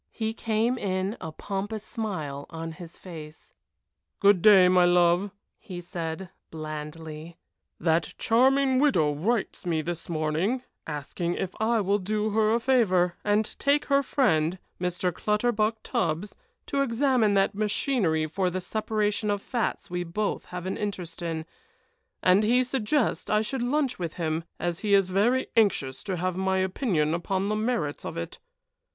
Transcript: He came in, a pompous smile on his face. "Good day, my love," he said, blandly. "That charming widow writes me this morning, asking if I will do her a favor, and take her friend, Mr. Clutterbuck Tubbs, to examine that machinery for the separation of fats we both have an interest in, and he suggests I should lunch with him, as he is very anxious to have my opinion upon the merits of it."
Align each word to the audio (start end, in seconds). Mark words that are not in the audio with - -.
He 0.13 0.33
came 0.33 0.79
in, 0.79 1.15
a 1.21 1.31
pompous 1.31 1.83
smile 1.83 2.47
on 2.49 2.71
his 2.71 2.97
face. 2.97 3.53
"Good 4.19 4.41
day, 4.41 4.67
my 4.67 4.83
love," 4.83 5.29
he 5.59 5.79
said, 5.79 6.31
blandly. 6.49 7.37
"That 7.79 8.15
charming 8.17 8.79
widow 8.79 9.13
writes 9.13 9.63
me 9.63 9.83
this 9.83 10.09
morning, 10.09 10.63
asking 10.87 11.35
if 11.35 11.53
I 11.59 11.81
will 11.81 11.99
do 11.99 12.31
her 12.31 12.49
a 12.51 12.59
favor, 12.59 13.15
and 13.23 13.55
take 13.59 13.85
her 13.85 14.01
friend, 14.01 14.57
Mr. 14.79 15.13
Clutterbuck 15.13 15.75
Tubbs, 15.83 16.35
to 16.65 16.81
examine 16.81 17.35
that 17.35 17.53
machinery 17.53 18.25
for 18.25 18.49
the 18.49 18.59
separation 18.59 19.29
of 19.29 19.39
fats 19.39 19.91
we 19.91 20.03
both 20.03 20.45
have 20.45 20.65
an 20.65 20.77
interest 20.77 21.21
in, 21.21 21.45
and 22.23 22.43
he 22.43 22.63
suggests 22.63 23.29
I 23.29 23.41
should 23.41 23.61
lunch 23.61 23.99
with 23.99 24.15
him, 24.15 24.45
as 24.59 24.79
he 24.79 24.95
is 24.95 25.11
very 25.11 25.49
anxious 25.55 26.03
to 26.05 26.17
have 26.17 26.35
my 26.35 26.57
opinion 26.57 27.13
upon 27.13 27.49
the 27.49 27.55
merits 27.55 28.03
of 28.03 28.17
it." 28.17 28.39